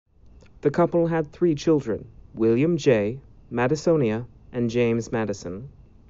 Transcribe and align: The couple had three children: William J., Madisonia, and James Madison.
The 0.61 0.71
couple 0.71 1.05
had 1.05 1.27
three 1.31 1.53
children: 1.53 2.07
William 2.33 2.75
J., 2.77 3.19
Madisonia, 3.51 4.25
and 4.51 4.67
James 4.67 5.11
Madison. 5.11 5.69